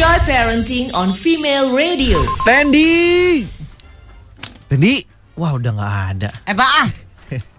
Enjoy 0.00 0.24
parenting 0.24 0.88
on 0.96 1.12
Female 1.12 1.76
Radio. 1.76 2.16
Tendi. 2.48 3.44
Tendi. 4.64 5.04
Wah 5.36 5.52
udah 5.52 5.76
nggak 5.76 5.94
ada. 6.16 6.32
Eh 6.48 6.56
Pak 6.56 6.70
ah, 6.72 6.88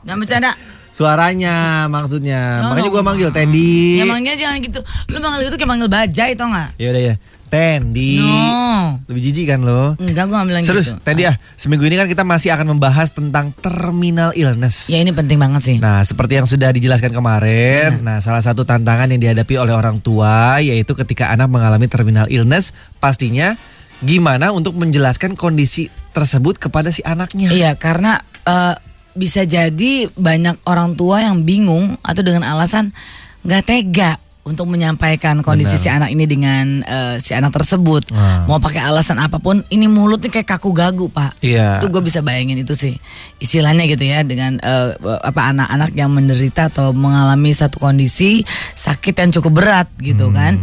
jangan 0.02 0.18
bercanda. 0.26 0.52
Suaranya 0.90 1.86
maksudnya. 1.86 2.66
No, 2.66 2.74
Makanya 2.74 2.90
no, 2.90 2.94
gue 2.98 3.04
manggil 3.06 3.30
no. 3.30 3.38
Tendi. 3.38 4.02
Ya 4.02 4.10
manggilnya 4.10 4.42
jangan 4.42 4.58
gitu. 4.58 4.82
Lu 5.14 5.22
manggil 5.22 5.54
gitu 5.54 5.58
kayak 5.62 5.70
manggil 5.70 5.86
bajai 5.86 6.34
tau 6.34 6.50
gak? 6.50 6.74
Ya 6.82 6.88
udah 6.90 7.04
ya. 7.14 7.16
Tendi. 7.52 8.24
No. 8.24 8.96
Lebih 9.12 9.22
jijik 9.28 9.46
kan 9.52 9.60
lo? 9.68 10.00
Enggak 10.00 10.32
gue 10.32 10.40
bilang 10.48 10.64
Serius, 10.64 10.96
gitu. 10.96 11.04
Tendi 11.04 11.28
ah. 11.28 11.36
Seminggu 11.60 11.84
ini 11.84 12.00
kan 12.00 12.08
kita 12.08 12.24
masih 12.24 12.56
akan 12.56 12.72
membahas 12.72 13.12
tentang 13.12 13.52
terminal 13.60 14.32
illness. 14.40 14.88
Ya 14.88 15.04
ini 15.04 15.12
penting 15.12 15.36
banget 15.36 15.62
sih. 15.68 15.76
Nah, 15.84 16.00
seperti 16.08 16.40
yang 16.40 16.48
sudah 16.48 16.72
dijelaskan 16.72 17.12
kemarin, 17.12 18.00
nah 18.08 18.24
salah 18.24 18.40
satu 18.40 18.64
tantangan 18.64 19.12
yang 19.12 19.20
dihadapi 19.20 19.60
oleh 19.60 19.76
orang 19.76 20.00
tua 20.00 20.64
yaitu 20.64 20.96
ketika 20.96 21.28
anak 21.28 21.52
mengalami 21.52 21.92
terminal 21.92 22.24
illness, 22.32 22.72
pastinya 23.04 23.60
gimana 24.00 24.56
untuk 24.56 24.80
menjelaskan 24.80 25.36
kondisi 25.36 25.92
tersebut 26.16 26.56
kepada 26.56 26.88
si 26.88 27.04
anaknya. 27.04 27.52
Iya 27.52 27.76
karena 27.76 28.24
eh, 28.48 28.80
bisa 29.12 29.44
jadi 29.44 30.08
banyak 30.08 30.64
orang 30.64 30.96
tua 30.96 31.20
yang 31.20 31.44
bingung 31.44 32.00
atau 32.00 32.24
dengan 32.24 32.48
alasan 32.48 32.96
nggak 33.44 33.64
tega 33.68 34.12
untuk 34.42 34.66
menyampaikan 34.66 35.46
kondisi 35.46 35.78
Benar. 35.78 35.86
si 35.86 35.90
anak 35.94 36.10
ini 36.10 36.26
dengan 36.26 36.82
eh, 36.82 37.16
si 37.22 37.38
anak 37.38 37.54
tersebut. 37.54 38.10
Wah. 38.10 38.50
Mau 38.50 38.58
pakai 38.58 38.82
alasan 38.82 39.22
apa 39.22 39.38
pun, 39.38 39.62
ini 39.70 39.86
mulutnya 39.86 40.34
kayak 40.34 40.58
kaku 40.58 40.74
gagu 40.74 41.14
pak. 41.14 41.38
Iya. 41.46 41.78
Itu 41.78 41.94
gue 41.94 42.02
bisa 42.02 42.26
bayangin 42.26 42.58
itu 42.58 42.74
sih 42.74 42.98
istilahnya 43.38 43.86
gitu 43.86 44.02
ya 44.02 44.26
dengan 44.26 44.58
eh, 44.58 44.98
apa 45.22 45.54
anak-anak 45.54 45.94
yang 45.94 46.10
menderita 46.10 46.74
atau 46.74 46.90
mengalami 46.90 47.54
satu 47.54 47.78
kondisi 47.78 48.42
sakit 48.74 49.14
yang 49.14 49.30
cukup 49.30 49.62
berat 49.62 49.88
gitu 50.02 50.30
Hmm. 50.32 50.38
kan, 50.38 50.54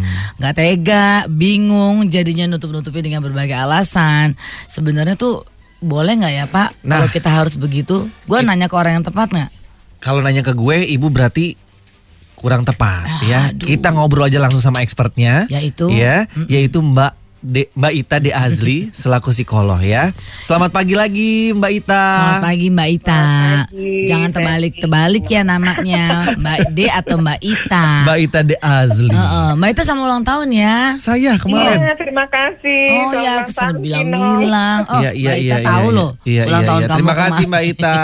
nggak 0.42 0.54
tega, 0.58 1.06
bingung, 1.30 2.10
jadinya 2.10 2.50
nutup-nutupi 2.50 2.98
dengan 2.98 3.22
berbagai 3.22 3.54
alasan. 3.54 4.34
Sebenarnya 4.66 5.14
tuh 5.14 5.46
boleh 5.78 6.18
nggak 6.18 6.34
ya 6.34 6.44
pak? 6.50 6.74
Nah. 6.82 6.98
Kalau 6.98 7.08
kita 7.14 7.30
harus 7.30 7.54
begitu, 7.54 8.10
gue 8.26 8.38
nanya 8.42 8.66
ke 8.66 8.74
orang 8.74 8.98
yang 8.98 9.06
tepat 9.06 9.30
nggak? 9.30 9.50
Kalau 10.02 10.18
nanya 10.18 10.42
ke 10.42 10.50
gue, 10.50 10.82
ibu 10.90 11.06
berarti 11.10 11.54
kurang 12.38 12.62
tepat 12.62 13.26
ya. 13.26 13.50
Aduh. 13.50 13.66
Kita 13.66 13.90
ngobrol 13.90 14.30
aja 14.30 14.38
langsung 14.38 14.62
sama 14.62 14.80
expertnya. 14.80 15.50
Yaitu? 15.50 15.90
Ya, 15.90 16.30
yaitu 16.46 16.78
Mbak 16.78 17.27
De, 17.38 17.70
Mbak 17.70 17.92
Ita 17.94 18.16
De 18.18 18.30
Azli 18.30 18.90
selaku 18.98 19.30
psikolog 19.30 19.78
ya. 19.78 20.10
Selamat 20.42 20.74
pagi 20.74 20.92
lagi 20.92 21.54
Mbak 21.54 21.72
Ita. 21.78 22.04
Selamat 22.10 22.42
pagi 22.44 22.66
Mbak 22.68 22.88
Ita. 22.92 23.22
pagi, 23.62 23.90
Jangan 24.04 24.30
terbalik-terbalik 24.32 25.24
ya 25.24 25.42
namanya, 25.42 26.04
Mbak 26.42 26.58
D 26.72 26.78
atau 26.86 27.16
Mbak 27.16 27.38
Ita. 27.40 27.86
Mbak 28.02 28.18
Ita 28.20 28.40
De 28.42 28.56
Azli. 28.58 29.14
Heeh, 29.14 29.50
Mbak 29.54 29.68
Ita 29.70 29.82
sama 29.82 30.00
ulang 30.04 30.22
tahun 30.22 30.48
ya. 30.50 30.98
Saya 30.98 31.38
kemarin. 31.38 31.78
Iya, 31.78 31.94
terima 31.94 32.26
kasih. 32.26 32.82
Oh 32.90 32.98
Selamat 33.08 33.14
ya, 33.14 33.30
ulang 33.30 33.46
kesel 33.46 33.60
tahun, 33.60 33.74
Vino. 33.76 33.84
bilang-bilang. 33.86 34.78
Oh, 34.84 34.98
Iya, 34.98 35.10
iya, 35.14 35.30
Mbak 35.30 35.38
Ita 35.38 35.38
iya, 35.38 35.56
tahu 35.62 35.86
iya, 35.86 35.94
loh. 35.94 36.10
iya, 36.26 36.42
ulang 36.44 36.58
iya, 36.58 36.68
tahun 36.68 36.80
iya. 36.80 36.86
kamu 36.86 36.96
Terima 36.98 37.14
kasih. 37.14 37.44
Mbak 37.46 37.64
Ita. 37.70 37.96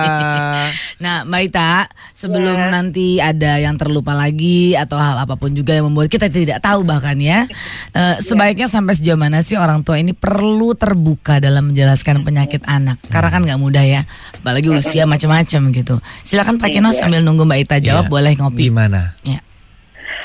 nah, 1.04 1.16
Mbak 1.24 1.42
Ita, 1.44 1.70
sebelum 2.14 2.54
Ya. 2.54 2.70
nanti 2.70 3.08
ada 3.18 3.52
yang 3.58 3.74
terlupa 3.74 4.14
lagi 4.14 4.78
atau 4.78 4.94
hal 4.94 5.18
apa 5.18 5.34
pun 5.34 5.50
juga 5.50 5.74
yang 5.74 5.90
membuat 5.90 6.06
kita 6.06 6.30
tidak 6.30 6.62
tahu 6.62 6.86
bahkan 6.86 7.18
ya, 7.18 7.50
eh, 7.90 8.16
sebaiknya 8.22 8.70
sampai 8.70 8.94
sejauh 8.94 9.18
mana 9.24 9.40
sih 9.40 9.56
orang 9.56 9.80
tua 9.80 9.96
ini 9.96 10.12
perlu 10.12 10.76
terbuka 10.76 11.40
dalam 11.40 11.72
menjelaskan 11.72 12.20
penyakit 12.28 12.60
anak? 12.68 13.00
Karena 13.08 13.32
kan 13.32 13.40
nggak 13.40 13.56
mudah 13.56 13.80
ya, 13.80 14.04
apalagi 14.36 14.68
usia 14.68 15.08
macam-macam 15.08 15.72
gitu. 15.72 15.96
Silakan 16.20 16.60
Pak 16.60 16.68
Kino 16.68 16.92
sambil 16.92 17.24
nunggu 17.24 17.48
Mbak 17.48 17.60
Ita 17.64 17.76
jawab, 17.80 18.04
Iya. 18.04 18.12
boleh 18.12 18.32
ngopi. 18.36 18.68
Gimana? 18.68 19.16
Ya. 19.24 19.40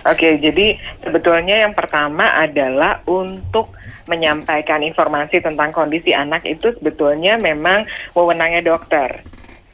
Oke, 0.03 0.35
jadi 0.35 0.75
sebetulnya 0.99 1.63
yang 1.63 1.71
pertama 1.71 2.27
adalah 2.35 2.99
untuk 3.07 3.71
menyampaikan 4.03 4.83
informasi 4.83 5.39
tentang 5.39 5.71
kondisi 5.71 6.11
anak 6.11 6.43
itu 6.43 6.75
sebetulnya 6.75 7.39
memang 7.39 7.87
wewenangnya 8.11 8.75
dokter. 8.75 9.23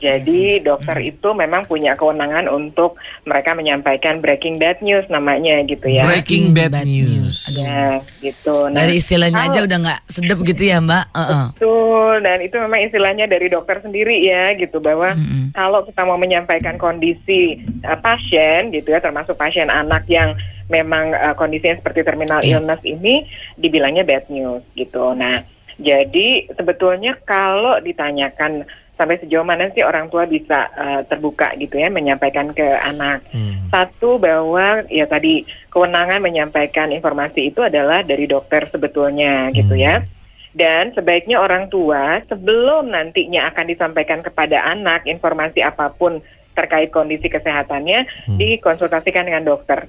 Jadi 0.06 0.61
dokter 0.61 0.98
itu 1.02 1.33
memang 1.33 1.66
punya 1.66 1.98
kewenangan 1.98 2.45
untuk 2.45 3.02
mereka 3.26 3.58
menyampaikan 3.58 4.21
breaking 4.21 4.61
bad 4.61 4.77
news 4.86 5.10
namanya 5.10 5.66
gitu 5.66 5.89
ya. 5.89 6.05
Breaking 6.05 6.54
bad 6.54 6.77
news. 6.86 7.49
Ya, 7.49 8.05
gitu. 8.21 8.70
Nah, 8.70 8.86
Dari 8.86 9.02
istilahnya 9.02 9.49
aja 9.49 9.58
kalau- 9.58 9.66
udah 9.66 9.77
nggak 9.82 10.02
sedep 10.05 10.39
gitu 10.45 10.64
ya 10.70 10.77
Mbak. 10.77 11.05
Heeh. 11.10 11.45
Betul, 11.58 12.14
dan 12.21 12.38
itu 12.39 12.55
memang 12.61 12.80
istilahnya 12.86 13.26
dari 13.26 13.48
dokter 13.49 13.82
sendiri 13.82 14.21
ya, 14.21 14.54
gitu 14.54 14.77
bahwa 14.77 15.17
Mm-mm. 15.17 15.52
kalau 15.58 15.82
kita 15.82 16.02
mau 16.05 16.22
menyampaikan 16.22 16.77
kondisi 16.77 17.58
uh, 17.82 17.98
pasien, 17.98 18.70
gitu 18.70 18.93
ya, 18.93 19.02
termasuk 19.02 19.33
pasien 19.33 19.73
anak 19.73 20.05
yang 20.05 20.37
memang 20.70 21.14
uh, 21.14 21.33
kondisinya 21.33 21.82
seperti 21.82 22.05
terminal 22.05 22.45
Iya. 22.45 22.61
illness 22.61 22.86
ini, 22.86 23.26
dibilangnya 23.58 24.05
bad 24.05 24.30
news, 24.30 24.61
gitu. 24.73 25.17
Nah, 25.17 25.42
jadi 25.76 26.48
sebetulnya 26.54 27.17
kalau 27.22 27.82
ditanyakan 27.82 28.64
sampai 28.95 29.20
sejauh 29.20 29.44
mana 29.44 29.70
sih 29.72 29.83
orang 29.83 30.08
tua 30.08 30.26
bisa 30.26 30.72
uh, 30.76 31.02
terbuka 31.06 31.52
gitu 31.60 31.78
ya, 31.80 31.92
menyampaikan 31.92 32.52
ke 32.56 32.64
anak. 32.64 33.23
Hmm. 33.32 33.67
Satu 33.70 34.17
bahwa 34.17 34.83
ya 34.88 35.06
tadi 35.06 35.44
kewenangan 35.70 36.23
menyampaikan 36.23 36.92
informasi 36.95 37.52
itu 37.52 37.64
adalah 37.64 38.02
dari 38.02 38.26
dokter 38.26 38.67
sebetulnya 38.72 39.52
gitu 39.52 39.76
ya. 39.76 40.04
Dan 40.55 40.95
sebaiknya 40.95 41.44
orang 41.44 41.67
tua 41.67 42.23
sebelum 42.32 42.88
nantinya 42.88 43.52
akan 43.52 43.66
disampaikan 43.67 44.23
kepada 44.23 44.64
anak 44.64 45.04
informasi 45.04 45.60
apa 45.60 45.92
pun 45.92 46.23
terkait 46.55 46.88
kondisi 46.95 47.28
kesehatannya 47.28 48.32
dikonsultasikan 48.39 49.28
dengan 49.28 49.44
dokter 49.44 49.84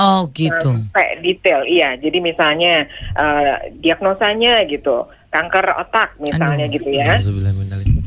Oh 0.00 0.24
gitu. 0.32 0.72
sampai 0.72 1.20
detail. 1.20 1.68
Iya, 1.68 2.00
jadi 2.00 2.18
misalnya 2.24 2.88
eh, 3.12 3.54
diagnosanya 3.76 4.64
gitu, 4.64 5.04
kanker 5.28 5.66
otak 5.84 6.16
misalnya 6.16 6.64
Aduh. 6.64 6.76
gitu 6.80 6.90
ya. 6.92 7.20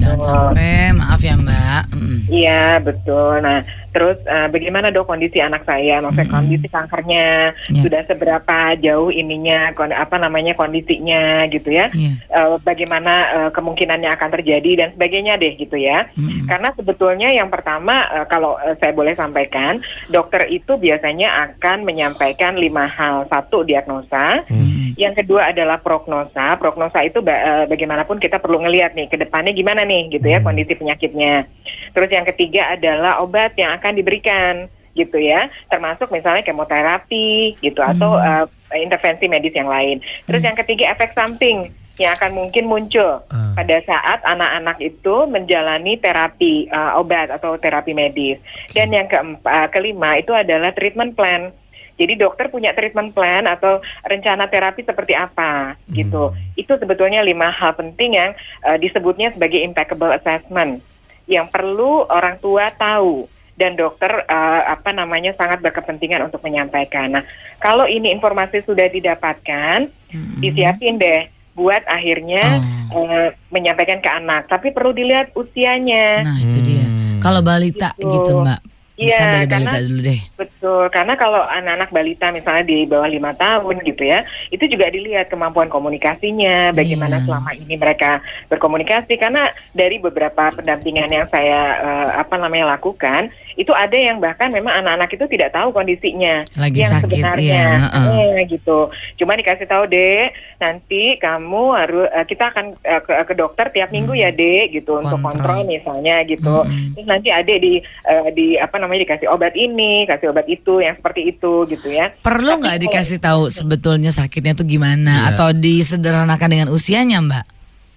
Jangan 0.05 0.21
sampai 0.21 0.93
maaf 0.93 1.19
ya 1.19 1.33
Mbak. 1.33 1.83
Iya 2.29 2.77
betul. 2.77 3.41
Nah 3.41 3.65
terus 3.95 4.19
eh, 4.27 4.51
bagaimana 4.51 4.91
dok 4.91 5.07
kondisi 5.07 5.39
anak 5.39 5.63
saya? 5.63 6.03
Maksudnya 6.03 6.27
Mm-mm. 6.27 6.35
kondisi 6.35 6.67
kankernya 6.67 7.25
Ya. 7.71 7.81
sudah 7.81 8.01
seberapa 8.03 8.57
jauh 8.75 9.07
ininya, 9.07 9.71
apa 9.71 10.15
namanya 10.19 10.51
kondisinya 10.51 11.47
gitu 11.47 11.71
ya? 11.71 11.87
Iya. 11.95 12.11
Eh, 12.19 12.55
bagaimana 12.59 13.13
eh, 13.31 13.49
kemungkinannya 13.55 14.11
akan 14.11 14.29
terjadi 14.35 14.71
dan 14.83 14.89
sebagainya 14.91 15.39
deh 15.39 15.55
gitu 15.55 15.79
ya? 15.79 16.11
Mm-mm. 16.11 16.43
Karena 16.43 16.75
sebetulnya 16.75 17.31
yang 17.31 17.47
pertama 17.47 18.03
eh, 18.11 18.27
kalau 18.27 18.59
eh, 18.59 18.75
saya 18.75 18.91
boleh 18.91 19.15
sampaikan, 19.15 19.79
dokter 20.11 20.43
itu 20.51 20.75
biasanya 20.75 21.55
akan 21.55 21.87
menyampaikan 21.87 22.59
lima 22.59 22.91
hal. 22.91 23.23
Satu 23.31 23.63
diagnosa, 23.63 24.43
Mm-mm. 24.51 24.99
yang 24.99 25.15
kedua 25.15 25.55
adalah 25.55 25.79
prognosa. 25.79 26.59
Prognosa 26.59 26.99
itu 26.99 27.23
ba- 27.23 27.63
bagaimanapun 27.71 28.19
kita 28.19 28.43
perlu 28.43 28.59
ngelihat 28.59 28.91
nih 28.91 29.07
ke 29.07 29.15
depannya 29.15 29.55
gimana 29.55 29.87
nih 29.87 29.94
gitu 30.11 30.25
ya 30.25 30.39
kondisi 30.39 30.73
penyakitnya. 30.75 31.47
Terus 31.91 32.09
yang 32.11 32.25
ketiga 32.27 32.75
adalah 32.75 33.23
obat 33.23 33.55
yang 33.55 33.71
akan 33.75 33.93
diberikan 33.95 34.67
gitu 34.95 35.19
ya, 35.19 35.51
termasuk 35.67 36.07
misalnya 36.07 36.43
kemoterapi 36.47 37.59
gitu 37.59 37.83
atau 37.83 38.15
eh, 38.15 38.45
intervensi 38.79 39.27
medis 39.27 39.51
yang 39.51 39.67
lain. 39.67 39.99
Terus 40.23 40.41
yang 40.43 40.55
ketiga 40.55 40.95
efek 40.95 41.11
samping 41.11 41.71
yang 41.95 42.11
akan 42.15 42.31
mungkin 42.35 42.67
muncul 42.67 43.23
Ah. 43.31 43.55
pada 43.55 43.79
saat 43.87 44.19
anak-anak 44.27 44.83
itu 44.83 45.15
menjalani 45.31 45.95
terapi 45.95 46.67
eh, 46.67 46.91
obat 46.99 47.31
atau 47.31 47.55
terapi 47.55 47.95
medis. 47.95 48.39
Dan 48.71 48.91
yang 48.91 49.07
keempat, 49.07 49.71
kelima 49.71 50.19
itu 50.19 50.31
adalah 50.35 50.71
treatment 50.75 51.15
plan. 51.15 51.51
Jadi 51.95 52.19
dokter 52.19 52.51
punya 52.51 52.75
treatment 52.75 53.15
plan 53.15 53.47
atau 53.47 53.79
rencana 54.03 54.51
terapi 54.51 54.83
seperti 54.83 55.15
apa 55.15 55.79
gitu. 55.87 56.35
Itu 56.59 56.75
sebetulnya 56.75 57.23
lima 57.23 57.47
hal 57.47 57.71
penting 57.71 58.19
yang 58.19 58.31
eh, 58.61 58.77
disebutnya 58.77 59.31
sebagai 59.31 59.63
impeccable 59.63 60.11
assessment 60.11 60.83
yang 61.25 61.47
perlu 61.47 62.03
orang 62.05 62.35
tua 62.37 62.69
tahu 62.75 63.31
dan 63.55 63.79
dokter 63.79 64.11
eh, 64.27 64.61
apa 64.67 64.91
namanya 64.91 65.31
sangat 65.39 65.63
berkepentingan 65.63 66.27
untuk 66.27 66.43
menyampaikan. 66.43 67.15
Nah, 67.15 67.23
kalau 67.57 67.87
ini 67.87 68.11
informasi 68.11 68.59
sudah 68.67 68.91
didapatkan, 68.91 69.87
Mm-mm. 70.11 70.43
disiapin 70.43 70.99
deh 70.99 71.31
buat 71.55 71.79
akhirnya 71.87 72.59
eh, 72.91 73.29
menyampaikan 73.47 74.03
ke 74.03 74.11
anak. 74.11 74.51
Tapi 74.51 74.75
perlu 74.75 74.91
dilihat 74.91 75.31
usianya. 75.31 76.27
Nah 76.27 76.37
itu 76.43 76.59
dia. 76.59 76.83
Hmm. 76.83 77.23
Kalau 77.23 77.39
balita 77.39 77.95
Gitu. 77.95 78.11
gitu 78.11 78.31
Mbak. 78.43 78.74
Iya, 78.95 79.43
karena- 79.43 79.83
dulu 79.83 80.01
deh. 80.07 80.19
Betul, 80.39 80.83
karena 80.87 81.13
kalau 81.19 81.43
anak-anak 81.43 81.91
balita 81.91 82.31
misalnya 82.31 82.63
di 82.63 82.87
bawah 82.87 83.11
lima 83.11 83.35
tahun 83.35 83.83
gitu 83.83 84.07
ya, 84.07 84.23
itu 84.47 84.63
juga 84.71 84.87
dilihat 84.87 85.27
kemampuan 85.27 85.67
komunikasinya, 85.67 86.71
bagaimana 86.71 87.19
Iya. 87.19 87.25
selama 87.27 87.51
ini 87.59 87.75
mereka 87.75 88.23
berkomunikasi. 88.47 89.19
Karena 89.19 89.51
dari 89.75 89.99
beberapa 89.99 90.47
pendampingan 90.55 91.11
yang 91.11 91.27
saya 91.27 91.61
eh, 91.75 92.09
apa 92.23 92.39
namanya 92.39 92.79
lakukan, 92.79 93.27
itu 93.55 93.71
ada 93.71 93.93
yang 93.93 94.17
bahkan 94.17 94.47
memang 94.47 94.75
anak-anak 94.77 95.09
itu 95.09 95.25
tidak 95.27 95.49
tahu 95.49 95.71
kondisinya 95.71 96.43
Lagi 96.53 96.75
yang 96.77 96.91
sakit, 96.93 97.03
sebenarnya 97.07 97.63
iya, 97.63 97.69
heeh. 97.81 98.07
Eh, 98.35 98.39
gitu 98.49 98.91
cuma 99.15 99.33
dikasih 99.33 99.63
tahu 99.63 99.83
dek 99.85 100.27
nanti 100.55 101.03
kamu 101.15 101.63
harus 101.71 102.07
eh, 102.09 102.25
kita 102.25 102.43
akan 102.47 102.65
eh, 102.77 103.01
ke, 103.01 103.13
ke 103.23 103.33
dokter 103.33 103.65
tiap 103.69 103.89
minggu 103.89 104.13
ya 104.13 104.29
dek 104.29 104.71
gitu 104.73 104.97
untuk 104.97 105.15
Hmm. 105.15 105.23
Kontrol. 105.25 105.63
kontrol 105.63 105.71
misalnya 105.71 106.15
gitu 106.23 106.55
Mm-mm. 106.61 106.91
terus 106.93 107.07
nanti 107.07 107.29
adek 107.29 107.57
di 107.57 107.73
eh, 107.79 108.27
di 108.31 108.47
apa 108.55 108.75
namanya 108.75 109.01
dikasih 109.05 109.27
obat 109.27 109.53
ini 109.53 110.03
kasih 110.03 110.29
obat 110.29 110.45
itu 110.45 110.77
yang 110.77 110.93
seperti 110.93 111.21
itu 111.29 111.53
gitu 111.65 111.87
ya 111.87 112.11
Perlu 112.17 112.59
nggak 112.59 112.77
dikasih 112.81 113.17
tahu 113.17 113.47
sebetulnya 113.49 114.11
sakitnya 114.11 114.51
tuh 114.53 114.63
gimana 114.63 115.07
Iya. 115.25 115.27
atau 115.31 115.49
disederhanakan 115.49 116.49
dengan 116.49 116.67
usianya 116.67 117.17
Mbak? 117.19 117.54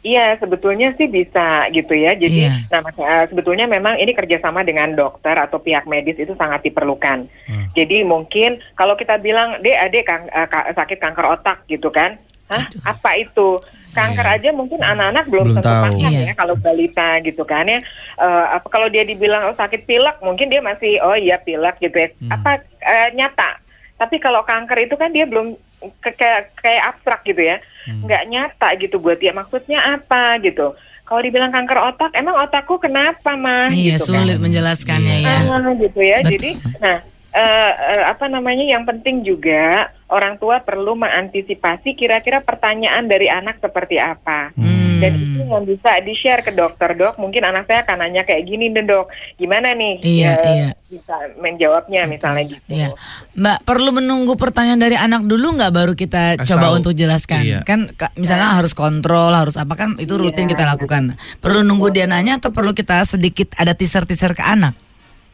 Iya, 0.09 0.41
sebetulnya 0.41 0.89
sih 0.95 1.05
bisa 1.07 1.69
gitu 1.69 1.93
ya. 1.93 2.17
Jadi, 2.17 2.49
Iya. 2.49 2.65
nah 2.67 2.81
mas- 2.81 2.97
eh, 2.97 3.25
sebetulnya 3.29 3.69
memang 3.69 4.01
ini 4.01 4.11
kerjasama 4.11 4.65
dengan 4.65 4.89
dokter 4.91 5.37
atau 5.37 5.61
pihak 5.61 5.85
medis 5.85 6.17
itu 6.17 6.33
sangat 6.33 6.65
diperlukan. 6.65 7.29
Jadi 7.77 8.01
mungkin 8.03 8.57
kalau 8.73 8.97
kita 8.97 9.21
bilang, 9.21 9.61
dek, 9.61 9.77
adek 9.77 10.03
kang- 10.03 10.31
eh, 10.31 10.49
ka- 10.49 10.73
sakit 10.73 10.97
kanker 10.97 11.27
otak 11.29 11.69
gitu 11.69 11.93
kan, 11.93 12.17
hah, 12.49 12.65
apa 12.83 13.11
itu? 13.15 13.61
Kanker 13.89 14.27
aja 14.31 14.51
mungkin 14.51 14.79
anak-anak 14.79 15.27
belum, 15.27 15.45
Belum 15.45 15.57
tentu 15.59 15.69
tahu. 15.69 15.85
paham 15.85 15.99
Iya. 15.99 16.21
ya 16.31 16.35
kalau 16.35 16.55
balita 16.57 17.09
gitu 17.21 17.43
kan 17.43 17.65
ya. 17.67 17.81
Eh, 18.17 18.47
apa 18.55 18.67
kalau 18.69 18.87
dia 18.87 19.03
dibilang 19.03 19.51
oh, 19.51 19.57
sakit 19.57 19.85
pilek, 19.85 20.23
mungkin 20.23 20.47
dia 20.47 20.63
masih 20.63 21.03
oh 21.03 21.17
iya 21.19 21.37
pilek 21.37 21.83
gitu 21.83 21.97
ya. 21.97 22.09
Apa 22.31 22.63
eh, 22.79 23.09
nyata? 23.13 23.59
Tapi 23.99 24.17
kalau 24.17 24.41
kanker 24.41 24.87
itu 24.87 24.95
kan 24.95 25.11
dia 25.11 25.27
belum 25.27 25.59
kayak 25.99 26.55
kayak 26.59 26.83
abstrak 26.87 27.21
gitu 27.23 27.43
ya, 27.43 27.59
nggak 27.89 28.23
nyata 28.29 28.69
gitu 28.81 28.97
buat 29.01 29.17
dia. 29.17 29.33
Maksudnya 29.33 29.79
apa 29.99 30.37
gitu? 30.45 30.77
Kalau 31.09 31.21
dibilang 31.25 31.49
kanker 31.49 31.79
otak, 31.89 32.13
emang 32.13 32.37
otakku 32.45 32.77
kenapa 32.77 33.33
mah? 33.33 33.73
Iya 33.73 33.97
gitu 33.97 34.13
kan. 34.13 34.29
sulit 34.29 34.39
menjelaskannya 34.45 35.17
ya. 35.25 35.37
Ah, 35.49 35.73
gitu 35.73 36.01
ya. 36.05 36.21
Betul. 36.21 36.33
Jadi, 36.37 36.51
nah 36.85 37.01
eh, 37.33 37.73
eh, 37.73 38.05
apa 38.09 38.27
namanya 38.29 38.65
yang 38.65 38.85
penting 38.85 39.25
juga 39.25 39.93
orang 40.09 40.41
tua 40.41 40.61
perlu 40.65 40.97
mengantisipasi 40.97 41.93
kira-kira 41.93 42.41
pertanyaan 42.41 43.05
dari 43.05 43.29
anak 43.29 43.61
seperti 43.61 44.01
apa. 44.01 44.53
Hmm. 44.57 44.88
Dan 44.99 45.13
itu 45.15 45.41
yang 45.43 45.65
bisa 45.65 45.91
di-share 45.99 46.41
ke 46.41 46.51
dokter 46.51 46.93
dok. 46.93 47.17
Mungkin 47.17 47.41
anak 47.41 47.65
saya 47.65 47.83
akan 47.83 47.99
nanya 47.99 48.23
kayak 48.23 48.43
gini 48.43 48.69
deh 48.69 48.83
dok. 48.83 49.07
Gimana 49.35 49.73
nih? 49.73 49.95
Iya, 49.99 50.33
eh, 50.35 50.51
iya. 50.51 50.69
Bisa 50.85 51.15
menjawabnya 51.37 52.05
misalnya 52.05 52.45
gitu. 52.49 52.65
Iya, 52.67 52.93
Mbak 53.35 53.59
perlu 53.63 53.91
menunggu 53.93 54.35
pertanyaan 54.35 54.81
dari 54.81 54.95
anak 54.95 55.23
dulu 55.23 55.55
nggak 55.55 55.71
baru 55.71 55.93
kita 55.93 56.41
Kasih 56.41 56.49
coba 56.51 56.67
tahu. 56.67 56.77
untuk 56.77 56.93
jelaskan. 56.93 57.43
Iya. 57.43 57.59
Kan 57.63 57.93
ka- 57.93 58.15
misalnya 58.15 58.57
harus 58.57 58.73
kontrol, 58.73 59.31
harus 59.31 59.55
apa 59.55 59.75
kan 59.75 59.95
itu 59.97 60.15
rutin 60.15 60.45
Iya. 60.45 60.53
kita 60.53 60.65
lakukan. 60.67 61.15
Perlu 61.39 61.61
nunggu 61.61 61.89
dia 61.89 62.05
nanya 62.05 62.37
atau 62.37 62.49
perlu 62.49 62.73
kita 62.73 63.05
sedikit 63.05 63.53
ada 63.55 63.73
teaser-teaser 63.73 64.33
ke 64.33 64.41
anak? 64.41 64.73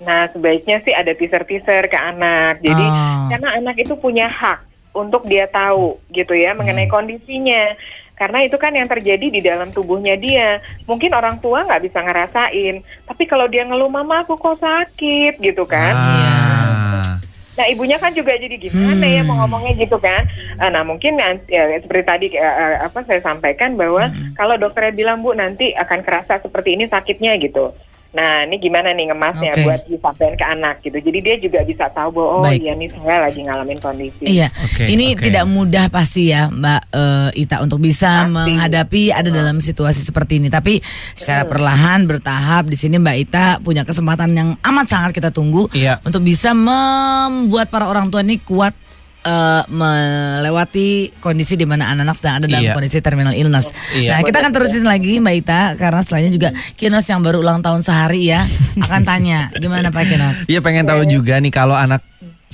Nah, 0.03 0.29
sebaiknya 0.29 0.83
sih 0.83 0.91
ada 0.91 1.15
teaser-teaser 1.15 1.87
ke 1.87 1.97
anak. 1.97 2.61
Jadi, 2.61 2.83
Oh. 2.83 3.31
karena 3.31 3.57
anak 3.57 3.79
itu 3.79 3.95
punya 3.95 4.27
hak 4.27 4.61
untuk 4.93 5.25
dia 5.25 5.47
tahu 5.47 5.97
gitu 6.09 6.35
ya 6.35 6.53
mengenai 6.53 6.85
Hmm. 6.85 6.95
kondisinya. 6.95 7.73
Karena 8.15 8.47
itu 8.47 8.55
kan 8.55 8.71
yang 8.71 8.87
terjadi 8.87 9.27
di 9.27 9.41
dalam 9.43 9.75
tubuhnya 9.75 10.15
dia. 10.15 10.63
Mungkin 10.87 11.11
orang 11.11 11.43
tua 11.43 11.67
nggak 11.67 11.83
bisa 11.83 11.99
ngerasain, 11.99 12.79
tapi 13.05 13.27
kalau 13.27 13.51
dia 13.51 13.67
ngeluh 13.67 13.91
mama 13.91 14.23
aku 14.23 14.39
kok 14.39 14.63
sakit 14.63 15.43
gitu 15.43 15.67
kan. 15.67 15.95
Ah. 15.95 17.19
Nah 17.55 17.71
ibunya 17.71 17.99
kan 18.03 18.11
juga 18.11 18.35
jadi 18.35 18.59
gimana 18.59 19.07
ya 19.07 19.23
Hmm. 19.23 19.31
mau 19.31 19.37
ngomongnya 19.47 19.79
gitu 19.79 19.95
kan. 20.03 20.27
Eh, 20.59 20.71
Nah 20.75 20.83
mungkin 20.83 21.15
nanti 21.15 21.55
ya, 21.55 21.71
seperti 21.79 22.03
tadi 22.03 22.27
eh, 22.35 22.43
eh, 22.43 22.77
apa 22.83 23.07
saya 23.07 23.23
sampaikan 23.23 23.79
bahwa 23.79 24.11
Hmm. 24.11 24.35
kalau 24.35 24.59
dokternya 24.59 24.91
bilang 24.91 25.23
bu 25.23 25.35
nanti 25.35 25.71
akan 25.71 26.03
kerasa 26.03 26.43
seperti 26.43 26.75
ini 26.75 26.91
sakitnya 26.91 27.35
gitu. 27.39 27.71
Nah 28.15 28.47
ini 28.47 28.57
gimana 28.57 28.95
nih 28.95 29.11
ngemasnya 29.11 29.53
Oke. 29.53 29.63
buat 29.67 29.81
disampaikan 29.85 30.35
ke 30.39 30.47
anak 30.47 30.75
gitu. 30.81 30.99
Jadi 31.03 31.19
dia 31.19 31.35
juga 31.37 31.59
bisa 31.63 31.91
tahu 31.91 32.15
bahwa 32.15 32.29
oh 32.31 32.43
Baik. 32.47 32.63
iya 32.63 32.73
nih 32.73 32.89
saya 32.95 33.19
lagi 33.21 33.41
ngalamin 33.43 33.79
kondisi. 33.79 34.23
Iya, 34.25 34.49
Oke, 34.55 34.87
ini 34.87 35.19
oke. 35.19 35.27
tidak 35.27 35.45
mudah 35.45 35.91
pasti 35.91 36.31
ya 36.31 36.47
Mbak 36.47 36.81
eh, 36.95 37.43
Ita 37.43 37.57
untuk 37.59 37.79
bisa 37.79 38.23
Pasti. 38.23 38.31
menghadapi 38.31 39.03
ada 39.11 39.29
dalam 39.29 39.59
situasi 39.59 40.01
seperti 40.01 40.39
ini. 40.39 40.47
Tapi 40.47 40.79
secara 41.13 41.43
perlahan 41.43 42.07
bertahap 42.07 42.71
di 42.71 42.79
sini 42.79 43.03
Mbak 43.03 43.17
Ita 43.21 43.47
punya 43.59 43.83
kesempatan 43.83 44.31
yang 44.31 44.49
amat 44.63 44.87
sangat 44.87 45.11
kita 45.11 45.35
tunggu 45.35 45.67
Iya. 45.75 45.99
untuk 46.07 46.23
bisa 46.23 46.55
membuat 46.55 47.67
para 47.67 47.91
orang 47.91 48.09
tua 48.09 48.23
ini 48.23 48.39
kuat 48.39 48.79
eh, 49.25 49.63
melewati 49.67 50.89
kondisi 51.19 51.55
di 51.55 51.65
mana 51.65 51.91
anak-anak 51.91 52.17
sedang 52.17 52.35
ada 52.37 52.47
dalam 52.47 52.63
Iya. 52.63 52.75
kondisi 52.77 52.99
terminal 53.01 53.33
illness. 53.33 53.73
Iya. 53.93 54.17
Nah, 54.17 54.21
kita 54.23 54.39
akan 54.39 54.53
terusin 54.53 54.85
lagi 54.85 55.19
Mbak 55.19 55.35
Ita 55.41 55.61
karena 55.75 56.01
setelahnya 56.01 56.31
juga 56.31 56.49
Kinos 56.75 57.05
yang 57.05 57.21
baru 57.21 57.41
ulang 57.41 57.61
tahun 57.61 57.81
sehari 57.81 58.29
ya 58.29 58.45
akan 58.79 59.03
tanya 59.03 59.49
gimana 59.57 59.89
Pak 59.89 60.05
Kinos. 60.07 60.39
Iya 60.47 60.61
pengen 60.61 60.85
tahu 60.85 61.03
juga 61.05 61.41
nih 61.41 61.51
kalau 61.51 61.75
anak 61.75 62.05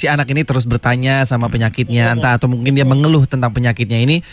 si 0.00 0.08
anak 0.08 0.32
ini 0.32 0.48
terus 0.48 0.64
bertanya 0.64 1.28
sama 1.28 1.52
penyakitnya 1.52 2.16
entah 2.16 2.40
atau 2.40 2.48
mungkin 2.48 2.72
dia 2.72 2.88
mengeluh 2.88 3.28
tentang 3.28 3.52
penyakitnya 3.52 4.00
ini 4.00 4.24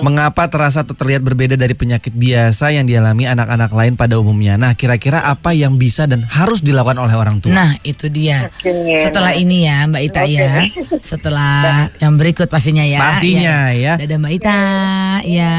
mengapa 0.00 0.48
terasa 0.48 0.80
atau 0.80 0.96
terlihat 0.96 1.20
berbeda 1.20 1.60
dari 1.60 1.76
penyakit 1.76 2.16
biasa 2.16 2.72
yang 2.72 2.88
dialami 2.88 3.28
anak-anak 3.28 3.68
lain 3.76 3.92
pada 3.92 4.16
umumnya. 4.16 4.56
Nah, 4.56 4.72
kira-kira 4.72 5.20
apa 5.20 5.52
yang 5.52 5.76
bisa 5.76 6.08
dan 6.08 6.24
harus 6.24 6.64
dilakukan 6.64 6.96
oleh 6.96 7.12
orang 7.12 7.42
tua? 7.44 7.52
Nah 7.52 7.76
itu 7.84 8.08
dia. 8.08 8.48
Setelah 8.96 9.36
ini 9.36 9.68
ya 9.68 9.84
Mbak 9.84 10.02
Ita 10.08 10.22
ya. 10.24 10.64
Setelah 11.12 11.90
yang 12.00 12.16
berikut 12.16 12.48
pastinya 12.48 12.86
ya. 12.86 13.02
Pastinya, 13.02 13.74
ya. 13.74 14.00
Dadah 14.00 14.16
Mbak 14.16 14.32
Ita 14.40 14.60
ya. 15.26 15.54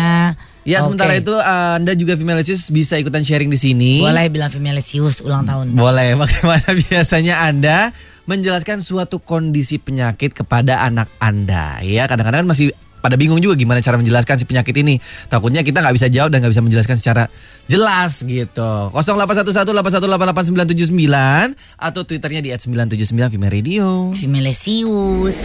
Ya, 0.64 0.80
Oke. 0.80 0.96
sementara 0.96 1.20
itu 1.20 1.36
uh, 1.36 1.76
Anda 1.76 1.92
juga 1.92 2.16
Femalesis 2.16 2.72
bisa 2.72 2.96
ikutan 2.96 3.20
sharing 3.20 3.52
di 3.52 3.60
sini. 3.60 4.00
Boleh 4.00 4.32
bilang 4.32 4.48
Femalisius 4.48 5.20
ulang 5.20 5.44
tahun. 5.44 5.76
Boleh. 5.76 6.16
Bagaimana 6.24 6.72
biasanya 6.88 7.44
Anda 7.44 7.92
menjelaskan 8.25 8.80
suatu 8.80 9.20
kondisi 9.20 9.80
penyakit 9.80 10.36
kepada 10.36 10.84
anak 10.84 11.08
Anda? 11.20 11.80
Ya, 11.84 12.08
kadang-kadang 12.08 12.48
masih 12.48 12.72
pada 13.04 13.20
bingung 13.20 13.44
juga 13.44 13.60
gimana 13.60 13.84
cara 13.84 14.00
menjelaskan 14.00 14.40
si 14.40 14.48
penyakit 14.48 14.72
ini. 14.80 14.96
Takutnya 15.28 15.60
kita 15.60 15.84
nggak 15.84 15.92
bisa 15.92 16.08
jawab 16.08 16.31
dan 16.31 16.40
nggak 16.40 16.56
bisa 16.56 16.64
menjelaskan 16.64 16.96
secara 16.96 17.28
jelas 17.68 18.24
gitu. 18.24 18.72
0811888979 18.96 21.52
atau 21.75 22.02
twitternya 22.08 22.40
di 22.40 22.56
@979 22.56 23.28
Female 23.28 23.52
Radio. 23.52 24.16
Femalisius. 24.16 25.36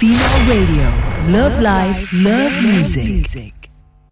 Female 0.00 0.40
Radio. 0.48 0.88
Love 1.28 1.60
Life, 1.60 2.08
Love 2.16 2.56
Music. 2.64 3.59